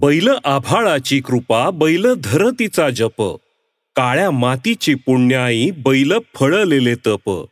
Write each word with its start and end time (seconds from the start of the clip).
बैल 0.00 0.28
आभाळाची 0.44 1.20
कृपा 1.20 1.70
बैल 1.70 2.06
धरतीचा 2.24 2.90
जप 2.90 3.36
काळ्या 3.96 4.30
मातीची 4.30 4.94
पुण्याई 4.94 5.70
बैल 5.70 6.12
फळलेले 6.34 6.94
तप. 6.94 7.44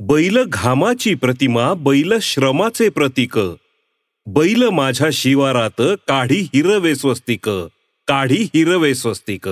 बैल 0.00 0.38
घामाची 0.48 1.14
प्रतिमा 1.14 1.74
बैल 1.74 2.12
श्रमाचे 2.22 2.88
प्रतीक. 2.88 3.38
बैल 4.26 4.68
माझ्या 4.68 5.08
शिवारात 5.12 5.82
काढी 6.08 6.40
हिरवे 6.54 6.94
स्वस्तिक 6.94 7.48
काढी 8.08 8.48
हिरवे 8.54 8.94
स्वस्तिक. 8.94 9.48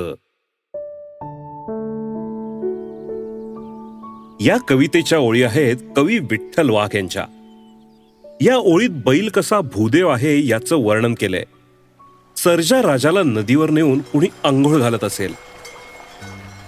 या 4.47 4.57
कवितेच्या 4.69 5.19
ओळी 5.19 5.43
आहेत 5.43 5.77
कवी 5.97 6.19
विठ्ठल 6.19 6.71
वाघ 6.71 6.97
यांच्या. 6.97 7.27
या 8.41 8.57
ओळीत 8.57 8.91
बैल 8.91 9.29
कसा 9.29 9.61
भूदेव 9.61 10.09
आहे 10.09 10.49
याचं 10.49 10.77
वर्णन 10.77 11.15
केलंय. 11.15 11.45
सर्जा 12.45 12.83
राजाला 12.83 13.23
नदीवर 13.23 13.71
नेऊन 13.71 13.99
कुणी 13.99 14.27
आंघोळ 14.45 14.79
घालत 14.79 15.05
असेल? 15.05 15.33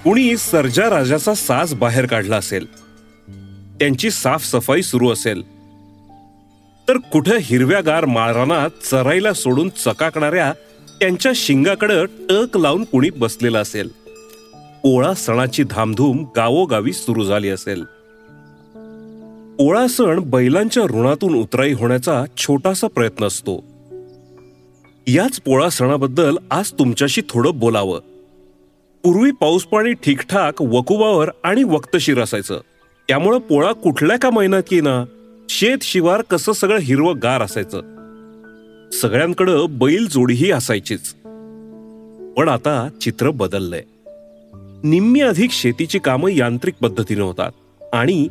कुणी 0.05 0.37
सर्जा 0.37 0.91
राजाचा 0.91 1.35
साज 1.35 1.75
बाहेर 1.75 2.07
काढला 2.07 2.37
असेल? 2.37 2.67
त्यांची 3.79 4.11
साफसफाई 4.11 4.83
सुरू 4.83 5.11
असेल? 5.11 5.43
तर 6.89 6.97
कुठं 6.97 7.39
हिरव्यागार 7.41 8.05
माळराना 8.05 8.69
चराईला 8.69 9.33
सोडून 9.33 9.69
चकाकणाऱ्या 9.69 10.53
त्यांच्या 11.01 11.33
शिंगाकडं 11.35 12.05
टक 12.05 12.57
लावून 12.57 12.85
कुणी 12.85 13.11
बसलेला 13.11 13.59
असेल? 13.59 13.89
ओळा 14.83 15.15
सणाची 15.15 15.63
धामधूम 15.63 16.27
गावोगावी 16.37 16.93
सुरू 16.93 17.25
झाली 17.25 17.49
असेल? 17.49 17.85
ओळा 19.59 19.87
सण 19.87 20.21
बैलांच्या 20.21 20.83
ऋणातून 20.83 21.35
उतराई 21.35 21.73
होण्याचा 21.73 22.25
छोटासा 22.37 22.87
प्रयत्न 22.87 23.25
असतो. 23.25 23.70
याच 25.13 25.41
पोळा 25.41 25.69
सणाबद्दल 25.69 26.37
आज 26.51 26.73
तुमच्याशी 26.73 27.23
थोडं 27.29 27.51
बोलावं. 27.55 28.01
पूर्वी 29.05 29.31
पाऊस 29.31 29.65
पाणी 29.65 29.93
ठीकठाक 29.93 30.63
वकुबावर 30.63 31.31
आणि 31.45 31.63
वक्तशीर 31.63 32.21
असायचं. 32.21 32.61
त्यामुळं 33.09 33.39
पोळा 33.39 33.73
कुठल्या 33.73 34.19
का 34.19 34.31
महिन्यात 34.31 34.63
येईना 34.71 35.05
शेत 35.49 35.79
शिवार 35.83 36.23
कसं 36.23 36.53
सगळं 36.53 36.79
हिरवं 36.79 37.15
गार 37.23 37.43
असायचं. 37.43 37.81
सगळ्यांकडं 38.93 39.67
बैल 39.71 40.09
जोडीही 40.09 40.51
असायचीच. 40.51 41.15
पण 42.37 42.49
आता 42.49 42.89
चित्र 43.01 43.31
बदललंय. 43.31 43.83
निम्मी 44.85 45.21
अधिक 45.21 45.51
शेतीची 45.51 45.99
कामं 45.99 46.31
यांत्रिक 46.31 46.75
पद्धतीने 46.83 47.21
होतात 47.21 47.53
आणि 47.93 48.29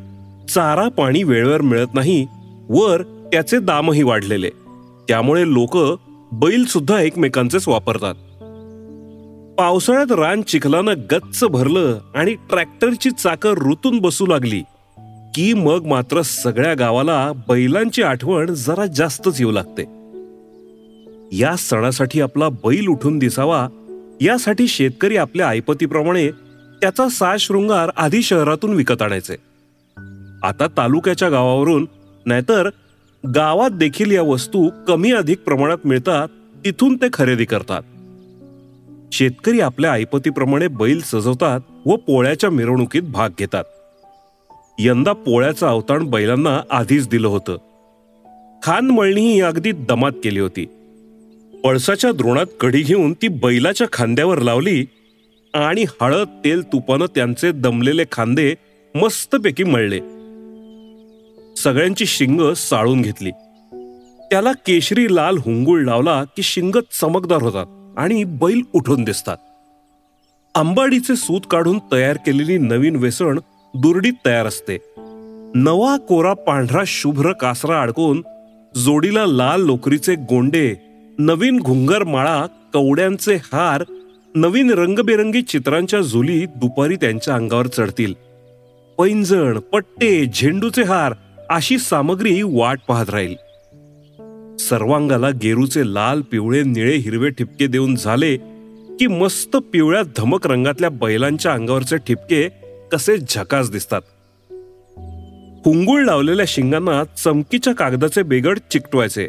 चारा 0.50 0.88
पाणी 0.88 1.24
वेळेवर 1.24 1.62
मिळत 1.62 1.94
नाही 1.94 2.28
वर 2.70 3.02
त्याचे 3.02 3.60
दामही 3.60 4.04
वाढलेले. 4.04 4.50
त्यामुळे 5.08 5.54
लोक 5.54 5.78
बैल 6.32 6.66
सुद्धा 6.66 7.02
एकमेकांचेच 7.02 7.68
वापरतात. 7.68 8.16
पावसाळ्यात 9.60 10.12
रान 10.12 10.42
चिखलानं 10.42 10.94
गच्च 11.12 11.44
भरलं 11.44 12.00
आणि 12.16 12.34
ट्रॅक्टरची 12.34 13.12
चाकं 13.12 13.50
रुतून 13.50 14.00
बसू 14.00 14.26
लागली 14.26 14.62
की 15.36 15.54
मग 15.54 15.86
मात्र 15.86 16.22
सगळ्या 16.22 16.74
गावाला 16.74 17.32
बैलांची 17.32 18.04
आठवण 18.04 18.54
जरा 18.54 18.86
जास्तच 18.86 19.42
येऊ 19.42 19.52
लागते. 19.52 19.84
या 21.38 21.56
सणासाठी 21.56 22.22
आपला 22.22 22.50
बैल 22.50 22.88
उठून 22.88 23.20
दिसावा 23.20 23.68
यासाठी 24.22 24.68
शेतकरी 24.68 25.18
आपल्या 25.18 25.50
ऐपतीप्रमाणे 25.50 26.32
त्याचा 26.82 27.10
साज 27.10 27.40
शृंगार 27.40 27.90
आधी 27.98 28.22
शहरातून 28.22 28.74
विकत 28.74 29.02
आणायचे. 29.02 29.34
आता 30.44 30.68
तालुक्याच्या 30.78 31.30
गावावरून 31.30 31.86
नाहीतर 32.26 32.70
गावात 33.28 33.70
देखील 33.70 34.12
या 34.12 34.22
वस्तू 34.22 34.70
कमी 34.88 35.12
अधिक 35.12 35.40
प्रमाणात 35.40 35.78
मिळतात 35.86 36.28
तिथून 36.66 36.96
ते 36.96 37.06
खरेदी 37.14 37.46
करतात. 37.46 37.82
शेतकरी 39.12 39.60
आपल्या 39.60 39.92
ऐपतीप्रमाणे 39.92 40.68
बैल 40.68 41.02
सजवतात 41.02 41.60
व 41.86 41.96
पोळ्याच्या 41.96 42.50
मिरवणुकीत 42.50 43.02
भाग 43.02 43.30
घेतात. 43.40 43.64
यंदा 44.80 45.14
पोळ्याचं 45.14 45.68
अवताण 45.68 46.04
बैलांना 46.04 46.62
आधीच 46.72 47.10
दिलं 47.10 47.28
होतं. 47.28 47.58
खान 48.64 48.88
मळणीही 48.88 49.42
अगदी 49.42 49.72
दमात 49.72 50.12
केली 50.24 50.40
होती. 50.40 50.66
पळसाच्या 51.64 52.12
द्रोणात 52.12 52.46
कढी 52.60 52.82
घेऊन 52.82 53.14
ती 53.14 53.28
बैलाच्या 53.28 53.88
खांद्यावर 53.94 54.40
लावली 54.40 54.86
आणि 55.54 55.86
हळद 56.02 56.28
तेल 56.46 56.62
तुपानं 56.62 57.06
त्यांचे 57.16 57.52
दमलेले 57.52 58.04
खांदे 58.12 58.56
मस्तपैकी 58.96 59.64
मळले. 59.64 60.19
सगळ्यांची 61.64 62.06
शिंग 62.06 62.54
साळून 62.54 63.02
घेतली. 63.02 63.32
त्याला 64.32 64.52
केशरी 64.52 65.16
लाल 65.16 65.38
हुंगूळ 65.38 65.82
लावला 65.84 66.24
की 66.24 66.44
शिंग 66.44 66.76
चमकदार 67.02 67.42
होतात 67.42 67.66
आणि 67.98 68.24
बैल 68.24 68.62
उठून 68.74 69.04
दिसतात. 69.04 69.38
आंबाडीचे 70.56 71.16
सूत 71.16 71.42
काढून 71.52 71.80
तयार 71.92 72.18
केलेली 72.26 72.58
नवीन 72.58 72.96
वेसण 72.96 73.40
दुरडीत 73.74 74.14
तयार 74.26 74.46
असते. 74.46 74.78
नवा 75.56 75.98
कोरा 75.98 76.34
पांढरा 76.34 76.84
शुभ्र 76.88 77.32
कासरा 77.32 77.82
अडकून 77.82 78.24
जोडीला 78.76 79.26
लाल 79.26 79.62
लोकरीचे 79.62 80.16
गोंडे 80.16 80.76
नवीन 81.20 81.60
घुंगर 81.60 82.04
माळा 82.04 82.46
कवड्यांचे 82.74 83.36
हार 83.36 83.84
नवीन 84.36 84.72
रंगबेरंगी 84.72 85.42
चित्रांच्या 85.42 86.02
झुली 86.02 86.46
दुपारी 86.46 86.96
त्यांच्या 86.96 87.36
अंगावर 87.36 87.68
चढतील. 87.68 88.14
पैंजण 88.98 89.60
पट्टे 89.60 90.26
झेंडूचे 90.26 90.84
हार 90.84 91.14
अशी 91.50 91.78
सामग्री 91.78 92.42
वाट 92.44 92.80
पाहत 92.88 93.10
राहील. 93.10 93.36
सर्वांगाला 94.58 95.30
गेरूचे 95.30 95.94
लाल 95.94 96.22
पिवळे 96.22 96.64
निळे 96.64 96.96
हिरवे 96.96 97.30
ठिपके 97.30 97.68
देऊन 97.68 97.96
झाले 97.96 98.38
की 99.00 99.08
मस्त 99.08 99.56
पिवळ्या 99.56 100.02
धमक 100.18 100.48
रंगातल्या 100.48 100.90
बैलांच्या 100.90 101.54
अंगावरचे 101.54 101.98
ठिपके 101.98 102.50
कसे 102.92 103.18
झकास 103.18 103.72
दिसतात. 103.72 104.02
हुंगुळ 105.66 106.04
लावलेल्या 106.04 106.46
शिंगांना 106.48 107.04
चमकीच्या 107.04 107.74
कागदाचे 107.74 108.24
बेगड 108.24 108.60
चिकटवायचे. 108.72 109.28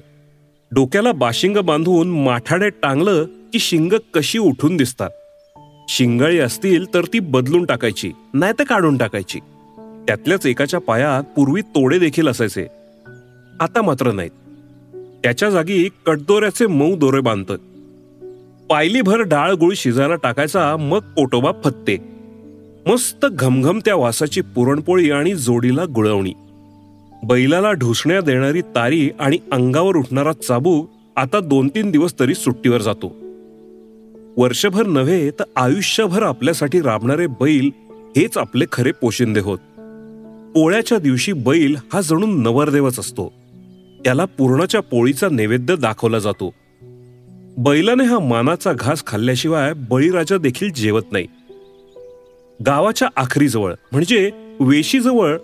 डोक्याला 0.73 1.13
बाशिंग 1.13 1.57
बांधून 1.57 2.11
माठाडे 2.11 2.69
टांगलं 2.69 3.25
की 3.25 3.59
शिंग 3.59 3.93
कशी 4.15 4.39
उठून 4.39 4.77
दिसतात. 4.77 5.11
शिंगाळी 5.89 6.39
असतील 6.39 6.95
तर 6.95 7.05
ती 7.13 7.19
बदलून 7.19 7.65
टाकायची 7.65 8.13
नाही 8.35 8.53
तर 8.59 8.65
काढून 8.65 8.97
टाकायची. 8.97 9.39
त्यातल्याच 10.07 10.47
एकाच्या 10.47 10.81
पायात 10.81 11.23
पूर्वी 11.37 11.61
तोडे 11.61 11.99
देखील 11.99 12.29
असायचे. 12.29 12.67
आता 13.61 13.83
मात्र 13.83 14.13
नाहीत. 14.13 14.31
त्याच्या 15.23 15.51
जागी 15.51 15.89
कटदोऱ्याचे 16.07 16.67
मऊ 16.67 16.97
दोरे 16.97 17.21
बांधतात 17.21 17.59
पायलीभर 18.69 19.21
डाळ 19.21 19.53
गुळ 19.53 19.73
शिजायला 19.77 20.15
टाकायचा 20.15 20.77
मग 20.77 20.99
पोटोबा 20.99 21.53
फत्ते. 21.65 21.97
मस्त 22.87 23.27
घमघम 23.33 23.79
त्या 23.85 23.95
वासाची 23.95 24.41
पुरणपोळी 24.41 25.11
आणि 25.11 25.35
जोडीला 25.35 25.85
गुळवणी. 25.95 26.33
बैलाला 27.25 27.73
ढुसण्या 27.73 28.21
देणारी 28.21 28.61
तारी 28.61 29.11
आणि 29.21 29.39
अंगावर 29.53 29.97
उठणारा 29.97 30.33
चाबू 30.33 30.87
आता 31.17 31.41
दोन 31.41 31.69
तीन 31.69 31.91
दिवस 31.91 32.15
तरी 32.21 32.35
सुट्टीवर 32.35 32.83
जातो. 32.83 33.17
वर्षभर 34.37 34.87
नव्हे 34.87 35.31
तर 35.31 35.45
आयुष्यभर 35.57 36.23
आपल्यासाठी 36.23 36.81
राबणारे 36.81 37.27
बैल 37.27 37.71
हेच 38.17 38.39
आपले 38.39 38.65
खरे 38.73 38.93
पोशिंदे 38.93 39.41
होत. 39.41 39.59
पोळ्याच्या 40.55 40.99
दिवशी 40.99 41.33
बैल 41.33 41.77
हा 41.93 42.01
जणू 42.01 42.27
नवरदेवच 42.27 42.99
असतो. 42.99 43.33
त्याला 44.05 44.25
पूर्णाच्या 44.25 44.81
पोळीचा 44.81 45.29
नैवेद्य 45.31 45.77
दाखवला 45.77 46.19
जातो. 46.19 46.55
बैलाने 47.59 48.05
हा 48.05 48.19
मानाचा 48.19 48.73
घास 48.73 49.07
खाल्ल्याशिवाय 49.07 49.73
बळीराजा 49.73 50.37
देखील 50.37 50.73
जेवत 50.73 51.13
नाही. 51.13 51.27
गावाच्या 52.67 53.09
आखरीजवळ 53.17 53.75
म्हणजे 53.93 54.31
वेशीजवळ 54.61 55.39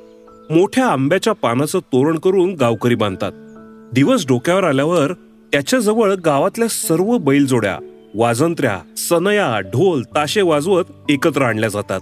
मोठ्या 0.51 0.87
आंब्याच्या 0.87 1.33
पानाचं 1.33 1.79
तोरण 1.79 2.19
करून 2.19 2.55
गावकरी 2.55 2.95
बांधतात. 2.95 3.33
दिवस 3.93 4.27
डोक्यावर 4.27 4.65
आल्यावर 4.65 5.13
त्याच्याजवळ 5.53 6.15
गावातल्या 6.15 6.69
सर्व 6.69 7.19
बैलजोड्या 7.19 7.79
वाजंत्र्या 8.15 8.79
सनया 8.97 9.61
ढोल 9.61 10.03
ताशे 10.03 10.43
वाजवत 10.43 10.85
एकत्र 11.09 11.43
आणल्या 11.43 11.69
जातात. 11.69 12.01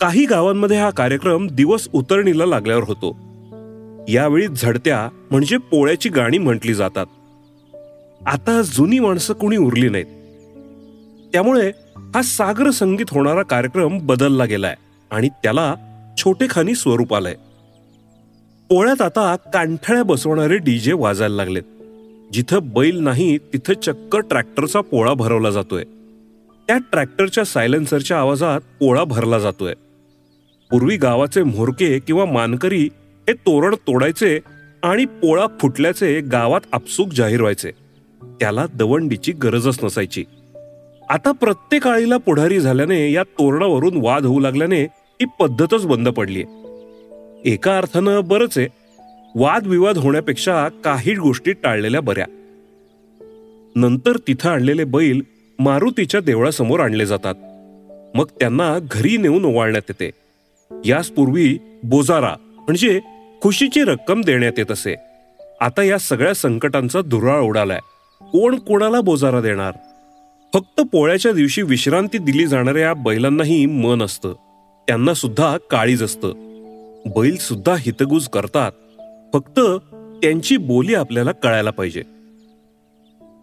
काही 0.00 0.24
गावांमध्ये 0.24 0.76
हा 0.76 0.90
कार्यक्रम 0.90 1.46
दिवस 1.52 1.88
उतरणीला 1.92 2.46
लागल्यावर 2.46 2.82
होतो. 2.82 3.16
यावेळी 4.08 4.46
झडत्या 4.56 5.08
म्हणजे 5.30 5.56
पोळ्याची 5.56 6.08
गाणी 6.08 6.38
म्हटली 6.38 6.74
जातात. 6.74 7.06
आता 8.26 8.62
जुनी 8.62 8.98
माणसं 8.98 9.34
कुणी 9.34 9.56
उरली 9.56 9.88
नाहीत. 9.88 10.06
त्यामुळे 11.32 11.72
हा 12.14 12.22
सागर 12.22 12.70
संगीत 12.70 13.06
होणारा 13.10 13.42
कार्यक्रम 13.42 13.98
बदलला 14.02 14.44
गेलाय 14.44 14.74
आणि 15.10 15.28
त्याला 15.28 15.74
छोटेखानी 16.18 16.74
स्वरूप 16.74 17.14
आलंय. 17.14 17.34
पोळ्यात 18.68 19.02
आता 19.02 19.36
कांठळ्या 19.36 20.02
बसवणारे 20.02 20.56
डीजे 20.56 20.92
वाजायला 20.92 21.36
लागलेत. 21.36 21.62
जिथं 22.32 22.58
बैल 22.62 22.98
नाही 22.98 23.38
तिथं 23.38 23.74
चक्क 23.74 24.16
ट्रॅक्टरचा 24.16 24.80
पोळा 24.80 25.14
भरवला 25.14 25.50
जातोय. 25.50 25.84
त्या 26.66 26.78
ट्रॅक्टरच्या 26.78 27.44
सायलेन्सरच्या 27.44 28.18
आवाजात 28.18 28.60
पोळा 28.60 29.04
भरला 29.04 29.38
जातोय. 29.38 29.74
पूर्वी 30.70 30.96
गावाचे 30.96 31.42
म्होरके 31.42 31.98
किंवा 31.98 32.24
मानकरी 32.24 32.88
हे 33.28 33.32
तोरण 33.32 33.74
तोडायचे 33.74 34.40
आणि 34.82 35.04
पोळा 35.04 35.46
फुटल्याचे 35.60 36.20
गावात 36.20 36.60
आपसूक 36.72 37.08
जाहीर 37.08 37.40
व्हायचे. 37.40 37.70
त्याला 38.22 38.66
दवंडीची 38.74 39.32
गरजच 39.32 39.84
नसायची. 39.84 40.24
आता 41.08 41.32
प्रत्येक 41.32 41.86
आळीला 41.86 42.16
पुढारी 42.16 42.60
झाल्याने 42.60 43.12
या 43.12 43.22
तोरणावरून 43.22 43.96
वाद 43.96 44.26
होऊ 44.26 44.40
लागल्याने 44.40 44.82
ही 44.82 45.24
पद्धतच 45.40 45.86
बंद 45.86 46.08
पडलीय. 46.08 46.44
एका 47.44 47.76
अर्थानं 47.76 48.20
बरंच 48.24 48.58
आहे. 48.58 48.66
वादविवाद 49.34 49.98
होण्यापेक्षा 49.98 50.68
काही 50.68 51.14
गोष्टी 51.14 51.52
टाळलेल्या 51.52 52.00
बऱ्या. 52.00 52.26
नंतर 53.76 54.16
तिथं 54.16 54.50
आणलेले 54.50 54.84
बैल 54.84 55.22
मारुतीच्या 55.58 56.20
देवळासमोर 56.20 56.80
आणले 56.80 57.06
जातात. 57.06 57.34
मग 58.16 58.26
त्यांना 58.40 58.78
घरी 58.90 59.16
नेऊन 59.16 59.44
ओवाळण्यात 59.44 59.90
येते. 59.90 60.29
यासपूर्वी 60.84 61.58
बोजारा 61.82 62.34
म्हणजे 62.58 63.00
खुशीची 63.42 63.80
रक्कम 63.80 64.20
देण्यात 64.20 64.52
येत 64.58 64.70
असे. 64.70 64.96
आता 65.60 65.82
या 65.82 65.98
सगळ्या 65.98 66.34
संकटांचा 66.34 67.00
धुराळ 67.00 67.40
उडालाय 67.40 67.78
कोण 68.22 68.58
कोणाला 68.58 69.00
बोजारा 69.00 69.40
देणार? 69.40 69.72
फक्त 70.54 70.80
पोळ्याच्या 70.80 71.32
दिवशी 71.32 71.62
विश्रांती 71.62 72.18
दिली 72.18 72.46
जाणाऱ्या 72.46 72.94
बैलांनाही 72.94 73.66
मन 73.66 74.02
असतं. 74.02 74.32
त्यांना 74.86 75.14
सुद्धा 75.14 75.56
काळीज 75.70 76.02
असतं. 76.02 76.32
बैल 77.06 77.36
सुद्धा 77.36 77.74
हितगुज 77.78 78.28
करतात. 78.28 78.72
फक्त 79.32 79.60
त्यांची 80.22 80.56
बोली 80.56 80.94
आपल्याला 80.94 81.32
कळायला 81.32 81.70
पाहिजे. 81.70 82.02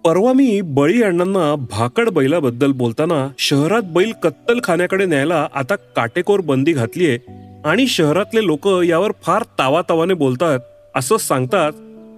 परवा 0.07 0.33
मी 0.33 0.61
बळी 0.61 1.01
अण्णांना 1.03 1.55
भाकड 1.69 2.09
बैलाबद्दल 2.09 2.71
बोलताना 2.71 3.27
शहरात 3.39 3.81
बैल 3.83 4.11
कत्तल 4.23 4.59
खाण्याकडे 4.63 5.05
न्यायला 5.05 5.47
आता 5.53 5.75
काटेकोर 5.75 6.39
बंदी 6.39 6.73
घातलीये 6.73 7.17
आणि 7.65 7.87
शहरातले 7.87 8.45
लोक 8.45 8.67
यावर 8.67 9.11
फार 9.23 9.43
तावातावाने 9.59 10.13
बोलतात 10.13 10.59
असं 10.95 11.17
सांगतात 11.17 11.71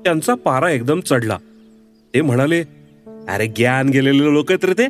त्यांचा 0.04 0.34
पारा 0.36 0.70
एकदम 0.70 1.00
चढला. 1.00 1.38
ते 2.14 2.22
म्हणाले 2.22 2.62
अरे 3.30 3.48
ज्ञान 3.48 3.90
गेलेले 3.90 4.34
लोक 4.34 4.52
रे 4.52 4.74
ते. 4.74 4.88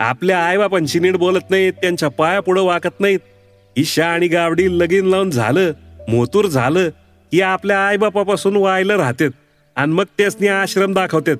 आपल्या 0.00 0.38
आईबापांशी 0.38 0.98
नीट 0.98 1.16
बोलत 1.16 1.50
नाहीत 1.50 1.72
त्यांच्या 1.72 2.08
पाया 2.08 2.40
पुढे 2.40 2.60
वाकत 2.60 3.00
नाहीत. 3.00 3.18
ईशा 3.76 4.06
आणि 4.06 4.28
गावडी 4.28 4.78
लगीन 4.78 5.06
लावून 5.06 5.30
झालं 5.30 5.72
मोतूर 6.08 6.46
झालं 6.46 6.88
की 7.32 7.40
आपल्या 7.40 7.86
आईबापापासून 7.86 8.56
व्हायला 8.56 8.96
राहतात 8.96 9.30
आणि 9.76 9.92
मग 9.92 10.04
तेच 10.18 10.48
आश्रम 10.48 10.92
दाखवतात. 10.92 11.36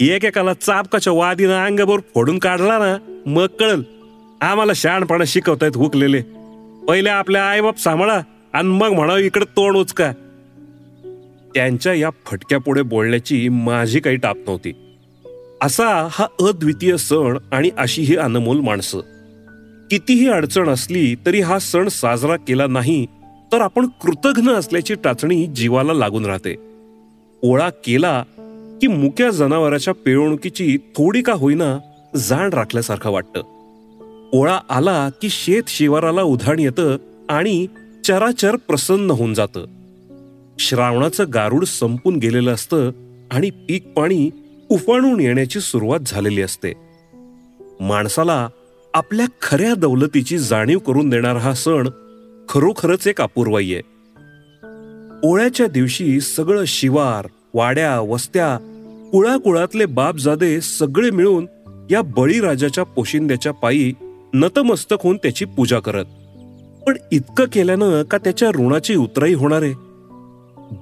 एकेकाला 0.00 0.54
चापकाच्या 0.54 1.12
वादीनं 1.12 1.64
अंगावर 1.64 2.00
फोडून 2.14 2.38
काढला 2.38 2.78
ना 2.78 3.22
मग 3.26 3.46
कळल. 3.46 3.82
आम्हाला 4.40 4.72
शहाणपणा 4.76 5.24
शिकवतायत 5.26 5.76
हुकलेले. 5.76 6.22
पहिले 6.88 7.08
आपल्या 7.08 7.44
आईबाप 7.44 7.78
सांभाळा 7.78 8.20
आणि 8.52 8.68
मग 8.68 8.88
म्हणावं 8.88 9.18
इकडे 9.18 9.44
तोंड 9.44 9.76
उचका. 9.76 10.12
त्यांच्या 11.54 11.94
या 11.94 12.10
फटक्या 12.26 12.58
पुढे 12.58 12.82
बोलण्याची 12.82 13.48
माझी 13.48 14.00
काही 14.00 14.16
टाप 14.16 14.36
नव्हती. 14.36 14.72
असा 15.60 16.08
हा 16.10 16.26
अद्वितीय 16.40 16.96
सण 16.96 17.38
आणि 17.52 17.70
अशी 17.78 18.02
ही 18.02 18.16
अनमोल 18.16 18.60
माणसं. 18.60 18.98
कितीही 19.90 20.28
अडचण 20.28 20.68
असली 20.68 21.14
तरी 21.26 21.40
हा 21.40 21.58
सण 21.58 21.88
साजरा 21.88 22.36
केला 22.36 22.66
नाही 22.66 23.06
तर 23.52 23.60
आपण 23.60 23.86
कृतघ्न 23.86 24.50
असल्याची 24.50 24.94
टाचणी 24.94 25.46
जीवाला 25.46 25.92
लागून 25.92 26.24
राहते. 26.24 26.54
ओळा 27.42 27.70
केला 27.70 28.24
की 28.82 28.88
मुक्या 28.88 29.30
जनावराच्या 29.30 29.94
पिळवणुकीची 29.94 30.76
थोडी 30.76 31.22
का 31.22 31.32
होईना 31.32 31.78
जाण 32.16 32.52
राखल्यासारखं 32.52 33.10
वाटतं. 33.10 33.40
ओळा 34.32 34.60
आला 34.70 35.08
की 35.22 35.28
शेत 35.28 35.62
शिवाराला 35.68 36.22
उधाण 36.22 36.58
येतं 36.58 36.96
आणि 37.28 37.66
चराचर 38.04 38.56
प्रसन्न 38.56 39.10
होऊन 39.10 39.34
जातं. 39.34 39.64
श्रावणाचं 40.58 41.24
गारुड 41.34 41.64
संपून 41.64 42.16
गेलेलं 42.16 42.54
असतं 42.54 42.90
आणि 43.30 43.50
पीक 43.50 43.88
पाणी 43.88 44.30
उफाणून 44.70 45.20
येण्याची 45.20 45.60
सुरुवात 45.60 46.00
झालेली 46.06 46.42
असते. 46.42 46.72
माणसाला 47.80 48.48
आपल्या 48.94 49.26
खऱ्या 49.42 49.74
दौलतीची 49.74 50.38
जाणीव 50.38 50.78
करून 50.78 51.08
देणारा 51.08 51.38
हा 51.38 51.54
सण 51.54 51.88
खरोखरच 52.48 53.08
एक 53.08 53.20
अपूर्वाई 53.20 53.74
आहे. 53.74 53.82
ओळ्याच्या 55.24 55.66
दिवशी 55.66 56.20
सगळं 56.20 56.64
शिवार 56.66 57.28
वाड्या 57.54 58.00
वस्त्या 58.00 58.71
कुळाकुळातले 59.12 59.86
बापजादे 59.86 60.60
सगळे 60.60 61.10
मिळून 61.10 61.46
या 61.90 62.02
बळीराजाच्या 62.02 62.84
पोशिंद्याच्या 62.84 63.52
पायी 63.52 63.92
नतमस्तक 64.34 64.96
होऊन 65.02 65.16
त्याची 65.16 65.44
पूजा 65.44 65.78
करत. 65.78 66.04
पण 66.86 66.96
इतकं 67.12 67.44
केल्यानं 67.52 68.02
का 68.02 68.18
त्याच्या 68.18 68.50
ऋणाची 68.50 68.94
उतराई 68.94 69.34
होणार 69.34 69.62
आहे? 69.62 69.72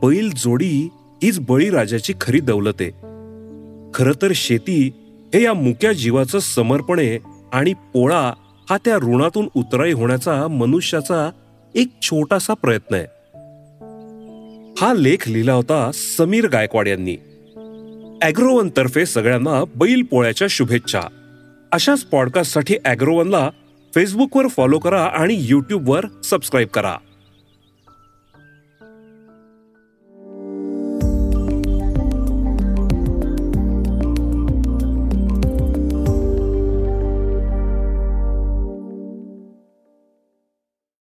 बैल 0.03 0.31
जोडी 0.37 0.89
हीच 1.23 1.41
बळीराजाची 1.41 2.13
खरी 2.21 2.41
दौलत 2.41 2.73
आहे. 2.81 2.91
खर 3.95 4.13
तर 4.23 4.33
शेती 4.35 4.91
हे 5.35 5.43
या 5.43 5.55
मुक्या 5.55 5.93
जीवाचं 5.93 6.39
समर्पण 6.39 6.99
आहे 6.99 7.19
आणि 7.53 7.73
पोळा 7.73 8.33
हा 8.71 8.77
त्या 8.77 8.97
ऋणातून 8.97 9.49
उतराई 9.57 9.93
होण्याचा 9.93 10.49
मनुष्याचा 10.49 11.31
एक 11.75 11.89
छोटासा 12.03 12.55
प्रयत्न 12.55 12.95
आहे. 12.95 13.05
हा 14.81 14.95
लेख 14.95 15.29
लिहिला 15.29 15.53
होता 15.53 15.91
समीर 15.95 16.49
गायकवाड 16.49 16.89
यांनी. 16.89 17.17
अॅग्रोवन 18.23 18.69
तर्फे 18.77 19.07
सगळ्यांना 19.07 19.65
बैल 19.77 20.03
पोळ्याच्या 20.03 20.49
शुभेच्छा. 20.51 21.01
अशाच 21.73 22.05
पॉडकास्टसाठी 22.05 22.77
अॅग्रोवनला 22.85 23.51
फेसबुकवर 23.95 24.47
फॉलो 24.47 24.79
करा 24.79 25.03
आणि 25.03 25.37
युट्यूबवर 25.39 26.05
सबस्क्राईब 26.25 26.69
करा. 26.69 26.97